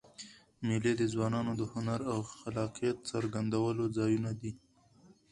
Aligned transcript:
مېلې 0.65 0.93
د 0.97 1.01
ځوانانو 1.13 1.51
د 1.57 1.61
هنر 1.73 1.99
او 2.13 2.19
خلاقیت 2.39 2.97
څرګندولو 3.11 3.83
ځایونه 3.97 4.31
دي. 4.41 4.51